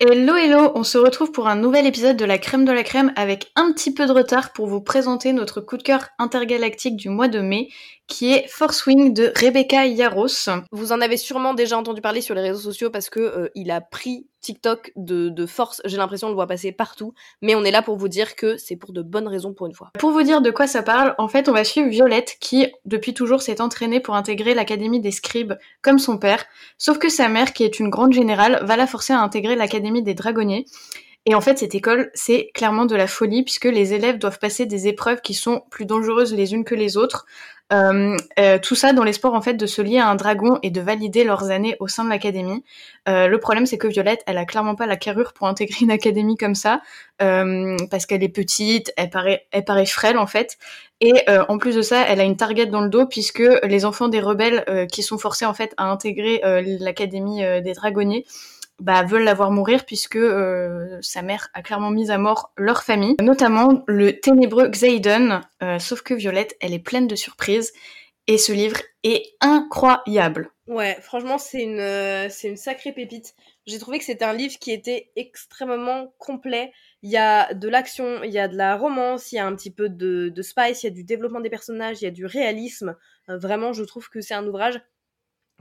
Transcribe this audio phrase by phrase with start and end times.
[0.00, 3.12] Hello hello, on se retrouve pour un nouvel épisode de la crème de la crème
[3.16, 7.08] avec un petit peu de retard pour vous présenter notre coup de cœur intergalactique du
[7.08, 7.68] mois de mai
[8.08, 10.48] qui est Force Wing de Rebecca Yaros.
[10.72, 13.70] Vous en avez sûrement déjà entendu parler sur les réseaux sociaux parce que euh, il
[13.70, 17.64] a pris TikTok de, de force, j'ai l'impression de le voir passer partout, mais on
[17.64, 19.90] est là pour vous dire que c'est pour de bonnes raisons pour une fois.
[19.98, 23.14] Pour vous dire de quoi ça parle, en fait on va suivre Violette qui depuis
[23.14, 26.46] toujours s'est entraînée pour intégrer l'académie des scribes comme son père,
[26.78, 30.02] sauf que sa mère qui est une grande générale va la forcer à intégrer l'académie
[30.02, 30.64] des dragonniers.
[31.30, 34.64] Et en fait, cette école, c'est clairement de la folie puisque les élèves doivent passer
[34.64, 37.26] des épreuves qui sont plus dangereuses les unes que les autres.
[37.70, 40.70] Euh, euh, tout ça dans l'espoir en fait de se lier à un dragon et
[40.70, 42.64] de valider leurs années au sein de l'académie.
[43.10, 45.90] Euh, le problème c'est que Violette, elle a clairement pas la carrure pour intégrer une
[45.90, 46.80] académie comme ça
[47.20, 50.56] euh, parce qu'elle est petite, elle paraît, elle paraît frêle en fait.
[51.02, 53.84] Et euh, en plus de ça, elle a une target dans le dos puisque les
[53.84, 56.40] enfants des rebelles qui sont forcés en fait à intégrer
[56.80, 58.24] l'académie des dragonniers
[58.80, 62.82] bah, veulent la voir mourir puisque euh, sa mère a clairement mis à mort leur
[62.82, 67.72] famille, notamment le ténébreux Xaiden, euh, sauf que Violette, elle est pleine de surprises
[68.26, 70.50] et ce livre est incroyable.
[70.66, 73.34] Ouais, franchement, c'est une, euh, une sacrée pépite.
[73.66, 76.72] J'ai trouvé que c'était un livre qui était extrêmement complet.
[77.02, 79.54] Il y a de l'action, il y a de la romance, il y a un
[79.56, 82.12] petit peu de, de spice, il y a du développement des personnages, il y a
[82.12, 82.96] du réalisme.
[83.28, 84.80] vraiment, je trouve que c'est un ouvrage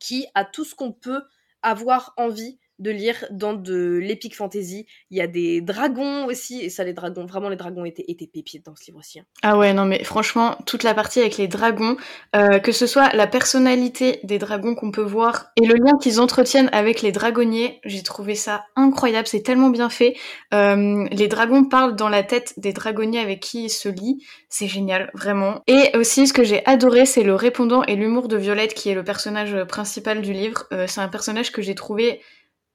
[0.00, 1.22] qui a tout ce qu'on peut
[1.62, 4.86] avoir envie de lire dans de l'épique fantasy.
[5.10, 8.30] Il y a des dragons aussi, et ça, les dragons, vraiment, les dragons étaient, étaient
[8.64, 9.20] dans ce livre aussi.
[9.20, 9.24] hein.
[9.42, 11.96] Ah ouais, non mais franchement, toute la partie avec les dragons,
[12.34, 16.20] euh, que ce soit la personnalité des dragons qu'on peut voir et le lien qu'ils
[16.20, 20.16] entretiennent avec les dragonniers, j'ai trouvé ça incroyable, c'est tellement bien fait.
[20.52, 24.68] Euh, les dragons parlent dans la tête des dragonniers avec qui ils se lient, c'est
[24.68, 25.60] génial, vraiment.
[25.66, 28.94] Et aussi, ce que j'ai adoré, c'est le répondant et l'humour de Violette, qui est
[28.94, 30.66] le personnage principal du livre.
[30.72, 32.20] Euh, c'est un personnage que j'ai trouvé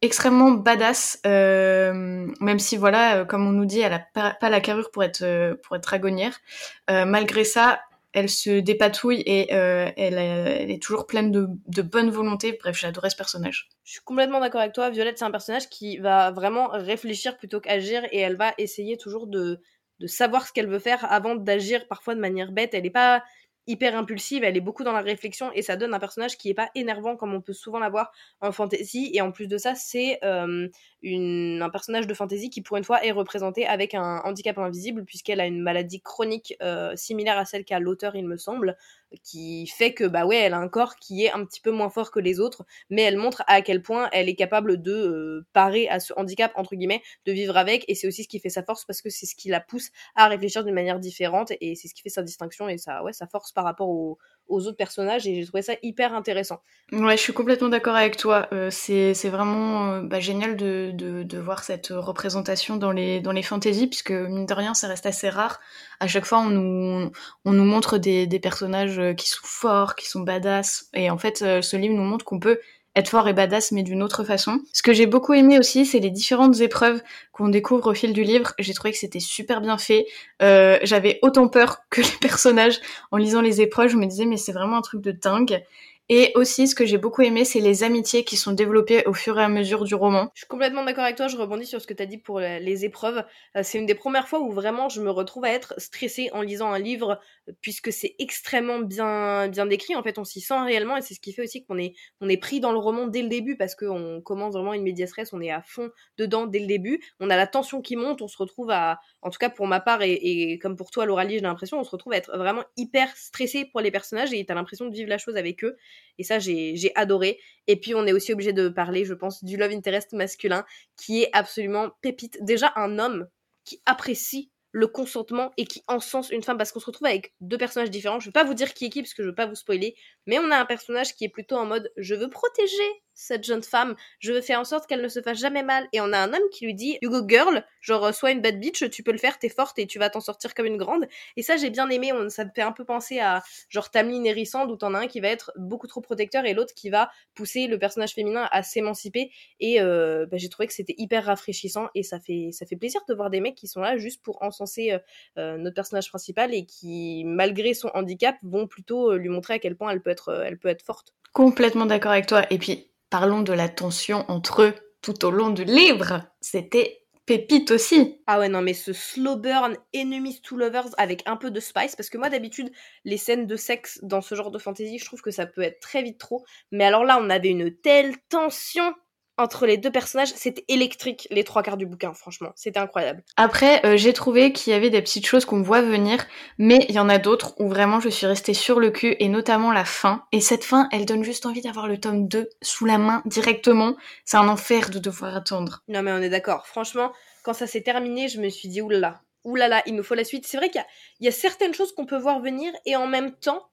[0.02, 4.62] extrêmement badass, euh, même si voilà, euh, comme on nous dit, elle a pas, la
[4.62, 6.40] carrure pour être euh, pour être dragonnière.
[6.88, 7.82] Malgré ça,
[8.14, 12.58] elle se dépatouille et elle, est toujours pleine de, bonne volonté.
[12.60, 13.70] Bref, j'ai adoré ce personnage.
[13.84, 14.90] Je suis complètement d'accord avec toi.
[14.90, 19.28] Violette, c'est un personnage qui va vraiment réfléchir plutôt qu'agir et elle va essayer toujours
[19.28, 19.62] de,
[20.00, 22.74] de savoir ce qu'elle veut faire avant d'agir parfois de manière bête.
[22.74, 23.24] Elle est pas
[23.70, 26.54] hyper impulsive, elle est beaucoup dans la réflexion et ça donne un personnage qui est
[26.54, 29.12] pas énervant comme on peut souvent l'avoir en fantasy.
[29.14, 30.68] Et en plus de ça c'est euh,
[31.04, 35.40] un personnage de fantasy qui pour une fois est représenté avec un handicap invisible puisqu'elle
[35.40, 38.76] a une maladie chronique euh, similaire à celle qu'a l'auteur il me semble
[39.24, 41.90] qui fait que bah ouais elle a un corps qui est un petit peu moins
[41.90, 45.48] fort que les autres mais elle montre à quel point elle est capable de euh,
[45.54, 48.50] parer à ce handicap entre guillemets de vivre avec et c'est aussi ce qui fait
[48.50, 51.76] sa force parce que c'est ce qui la pousse à réfléchir d'une manière différente et
[51.76, 54.18] c'est ce qui fait sa distinction et ça ouais sa force par rapport aux,
[54.50, 56.62] aux autres personnages et j'ai trouvé ça hyper intéressant.
[56.92, 58.48] Ouais, je suis complètement d'accord avec toi.
[58.52, 63.44] Euh, c'est vraiment euh, bah, génial de, de, voir cette représentation dans les dans les
[63.44, 65.60] fantaisies puisque mine de rien ça reste assez rare.
[66.00, 67.12] À chaque fois on nous
[67.46, 71.42] on nous montre des des personnages qui sont forts, qui sont badass et en fait
[71.42, 72.60] euh, ce livre nous montre qu'on peut
[73.08, 74.60] fort et badass mais d'une autre façon.
[74.74, 77.02] Ce que j'ai beaucoup aimé aussi, c'est les différentes épreuves
[77.32, 78.54] qu'on découvre au fil du livre.
[78.60, 80.06] J'ai trouvé que c'était super bien fait.
[80.42, 82.80] Euh, J'avais autant peur que les personnages
[83.12, 83.90] en lisant les épreuves.
[83.90, 85.64] Je me disais mais c'est vraiment un truc de dingue.
[86.12, 89.40] Et aussi, ce que j'ai beaucoup aimé, c'est les amitiés qui sont développées au fur
[89.40, 90.32] et à mesure du roman.
[90.34, 92.40] Je suis complètement d'accord avec toi, je rebondis sur ce que tu as dit pour
[92.40, 93.24] les épreuves.
[93.56, 96.42] Euh, c'est une des premières fois où vraiment je me retrouve à être stressée en
[96.42, 97.20] lisant un livre,
[97.62, 99.96] puisque c'est extrêmement bien, bien décrit.
[99.96, 102.28] En fait, on s'y sent réellement, et c'est ce qui fait aussi qu'on est, on
[102.28, 105.32] est pris dans le roman dès le début, parce qu'on commence vraiment une média stress,
[105.32, 107.00] on est à fond dedans dès le début.
[107.20, 109.80] On a la tension qui monte, on se retrouve à, en tout cas pour ma
[109.80, 113.16] part, et, comme pour toi, Lauralie, j'ai l'impression, on se retrouve à être vraiment hyper
[113.16, 115.78] stressé pour les personnages, et t'as l'impression de vivre la chose avec eux.
[116.18, 117.40] Et ça, j'ai adoré.
[117.68, 120.66] Et puis, on est aussi obligé de parler, je pense, du love interest masculin,
[120.98, 122.38] qui est absolument pépite.
[122.42, 123.28] Déjà, un homme
[123.64, 127.58] qui apprécie le consentement et qui encense une femme parce qu'on se retrouve avec deux
[127.58, 128.20] personnages différents.
[128.20, 129.96] Je vais pas vous dire qui est qui parce que je veux pas vous spoiler,
[130.28, 133.62] mais on a un personnage qui est plutôt en mode je veux protéger cette jeune
[133.62, 136.18] femme, je veux faire en sorte qu'elle ne se fasse jamais mal et on a
[136.18, 139.12] un homme qui lui dit you go girl, genre sois une bad bitch, tu peux
[139.12, 141.06] le faire, t'es forte et tu vas t'en sortir comme une grande.
[141.36, 144.24] Et ça j'ai bien aimé, on, ça me fait un peu penser à genre Tamlin
[144.24, 146.90] et Rissand où t'en as un qui va être beaucoup trop protecteur et l'autre qui
[146.90, 151.26] va pousser le personnage féminin à s'émanciper et euh, bah, j'ai trouvé que c'était hyper
[151.26, 154.24] rafraîchissant et ça fait ça fait plaisir de voir des mecs qui sont là juste
[154.24, 155.00] pour encenser euh,
[155.38, 159.76] euh, notre personnage principal et qui malgré son handicap vont plutôt lui montrer à quel
[159.76, 161.14] point elle peut être elle peut être forte.
[161.34, 165.50] Complètement d'accord avec toi et puis parlons de la tension entre eux tout au long
[165.50, 166.24] du livre.
[166.42, 168.20] C'était pépite aussi.
[168.26, 171.96] Ah ouais, non, mais ce slow burn enemies to lovers avec un peu de spice,
[171.96, 172.72] parce que moi d'habitude,
[173.06, 175.80] les scènes de sexe dans ce genre de fantasy, je trouve que ça peut être
[175.80, 176.44] très vite trop.
[176.72, 178.96] Mais alors là, on avait une telle tension
[179.40, 182.52] entre les deux personnages, c'était électrique les trois quarts du bouquin, franchement.
[182.56, 183.24] C'était incroyable.
[183.38, 186.26] Après, euh, j'ai trouvé qu'il y avait des petites choses qu'on voit venir,
[186.58, 189.30] mais il y en a d'autres où vraiment je suis restée sur le cul, et
[189.30, 190.26] notamment la fin.
[190.32, 193.96] Et cette fin, elle donne juste envie d'avoir le tome 2 sous la main directement.
[194.26, 195.84] C'est un enfer de devoir attendre.
[195.88, 196.68] Non mais on est d'accord.
[196.68, 197.14] Franchement,
[197.44, 200.46] quand ça s'est terminé, je me suis dit, oulala, oulala, il nous faut la suite.
[200.46, 200.84] C'est vrai qu'il
[201.22, 203.69] y, y a certaines choses qu'on peut voir venir, et en même temps,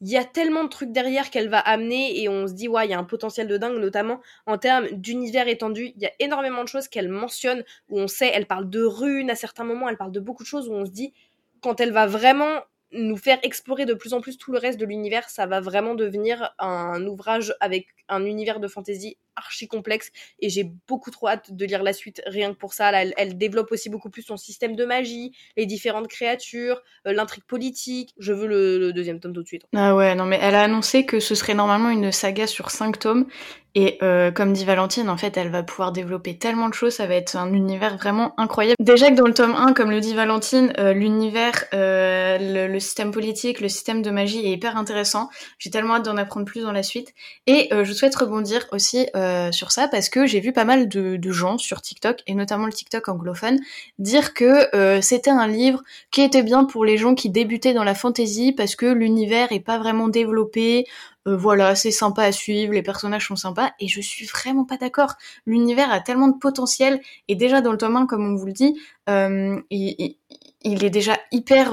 [0.00, 2.86] il y a tellement de trucs derrière qu'elle va amener et on se dit ouais
[2.86, 5.92] il y a un potentiel de dingue notamment en termes d'univers étendu.
[5.96, 9.30] Il y a énormément de choses qu'elle mentionne où on sait elle parle de runes
[9.30, 11.12] à certains moments elle parle de beaucoup de choses où on se dit
[11.60, 12.60] quand elle va vraiment
[12.92, 15.94] nous faire explorer de plus en plus tout le reste de l'univers ça va vraiment
[15.94, 21.52] devenir un ouvrage avec un univers de fantasy archi complexe et j'ai beaucoup trop hâte
[21.52, 22.90] de lire la suite rien que pour ça.
[22.92, 28.14] Elle, développe aussi beaucoup plus son système de magie, les différentes créatures, euh, l'intrigue politique.
[28.18, 29.62] Je veux le, deuxième tome tout de suite.
[29.74, 32.98] Ah ouais, non mais elle a annoncé que ce serait normalement une saga sur cinq
[32.98, 33.26] tomes
[33.74, 37.06] et euh, comme dit Valentine, en fait, elle va pouvoir développer tellement de choses, ça
[37.06, 38.76] va être un univers vraiment incroyable.
[38.80, 43.10] Déjà que dans le tome 1, comme le dit Valentine, euh, l'univers, le, le, système
[43.10, 45.28] politique, le système de magie est hyper intéressant.
[45.58, 47.14] J'ai tellement hâte d'en apprendre plus dans la suite.
[47.46, 51.18] Et je souhaite rebondir aussi euh, sur ça parce que j'ai vu pas mal de,
[51.30, 53.58] gens sur TikTok et notamment le TikTok anglophone
[53.98, 57.84] dire que euh, c'était un livre qui était bien pour les gens qui débutaient dans
[57.84, 60.86] la fantasy parce que l'univers est pas vraiment développé.
[61.28, 64.76] Euh, voilà, c'est sympa à suivre, les personnages sont sympas et je suis vraiment pas
[64.76, 65.14] d'accord.
[65.46, 68.52] L'univers a tellement de potentiel et déjà dans le tome 1 comme on vous le
[68.52, 70.16] dit, il,
[70.62, 71.72] il, est déjà hyper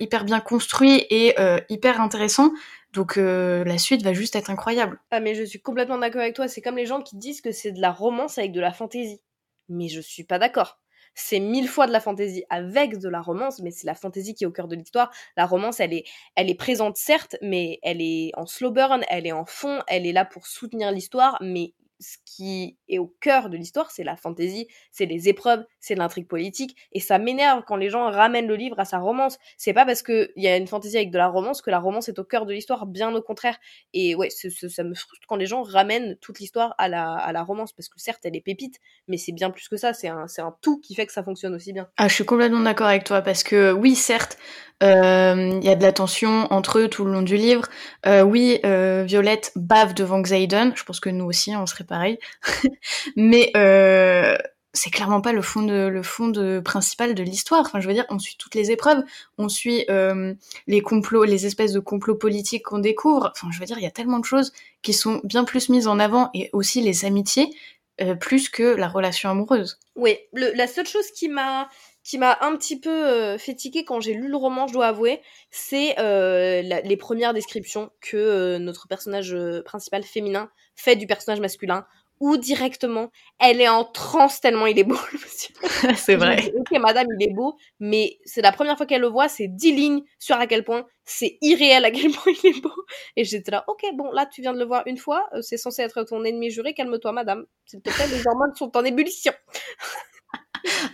[0.00, 1.34] hyper bien construit et
[1.68, 2.50] hyper intéressant.
[2.94, 5.00] Donc euh, la suite va juste être incroyable.
[5.10, 7.50] Ah mais je suis complètement d'accord avec toi, c'est comme les gens qui disent que
[7.50, 9.20] c'est de la romance avec de la fantaisie.
[9.68, 10.78] Mais je suis pas d'accord.
[11.14, 14.44] C'est mille fois de la fantaisie avec de la romance, mais c'est la fantaisie qui
[14.44, 15.10] est au cœur de l'histoire.
[15.36, 19.26] La romance, elle est, elle est présente certes, mais elle est en slow burn, elle
[19.26, 21.72] est en fond, elle est là pour soutenir l'histoire, mais
[22.04, 26.28] ce qui est au cœur de l'histoire, c'est la fantaisie, c'est les épreuves, c'est l'intrigue
[26.28, 29.38] politique, et ça m'énerve quand les gens ramènent le livre à sa romance.
[29.56, 32.08] C'est pas parce qu'il y a une fantaisie avec de la romance que la romance
[32.08, 33.56] est au cœur de l'histoire, bien au contraire.
[33.94, 37.42] Et ouais, ça me frustre quand les gens ramènent toute l'histoire à la, à la
[37.42, 38.78] romance, parce que certes, elle est pépite,
[39.08, 41.54] mais c'est bien plus que ça, c'est un, un tout qui fait que ça fonctionne
[41.54, 41.88] aussi bien.
[41.96, 44.36] Ah, je suis complètement d'accord avec toi, parce que oui, certes,
[44.80, 47.62] il euh, y a de la tension entre eux tout le long du livre.
[48.06, 50.72] Euh, oui, euh, Violette bave devant Xaiden.
[50.74, 51.84] Je pense que nous aussi, on serait
[53.16, 53.52] Mais
[54.76, 56.32] c'est clairement pas le fond le fond
[56.64, 57.60] principal de l'histoire.
[57.60, 59.02] Enfin, je veux dire, on suit toutes les épreuves,
[59.38, 59.86] on suit
[60.66, 63.32] les complots, les espèces de complots politiques qu'on découvre.
[63.36, 64.52] Enfin, je veux dire, il y a tellement de choses
[64.82, 67.50] qui sont bien plus mises en avant et aussi les amitiés
[68.18, 69.78] plus que la relation amoureuse.
[69.94, 71.68] Oui, la seule chose qui m'a
[72.04, 73.38] qui m'a un petit peu euh,
[73.86, 75.20] quand j'ai lu le roman, je dois avouer,
[75.50, 81.86] c'est euh, les premières descriptions que euh, notre personnage principal féminin fait du personnage masculin,
[82.20, 85.54] ou directement, elle est en transe tellement il est beau, le monsieur.
[85.96, 86.52] c'est vrai.
[86.56, 89.72] ok, madame, il est beau, mais c'est la première fois qu'elle le voit, c'est dix
[89.72, 92.72] lignes sur à quel point c'est irréel à quel point il est beau.
[93.16, 95.82] Et j'étais là, ok, bon, là, tu viens de le voir une fois, c'est censé
[95.82, 97.44] être ton ennemi juré, calme-toi, madame.
[97.66, 99.32] S'il te plaît, les hormones sont en ébullition.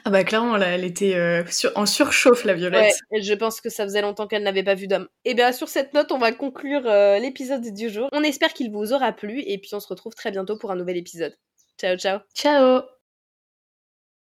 [0.04, 1.44] Ah bah clairement, là, elle était euh,
[1.74, 2.94] en surchauffe, la Violette.
[3.10, 5.08] Ouais, je pense que ça faisait longtemps qu'elle n'avait pas vu d'homme.
[5.24, 8.08] Et eh bien sur cette note, on va conclure euh, l'épisode du jour.
[8.12, 10.76] On espère qu'il vous aura plu et puis on se retrouve très bientôt pour un
[10.76, 11.36] nouvel épisode.
[11.78, 12.20] Ciao, ciao.
[12.34, 12.99] Ciao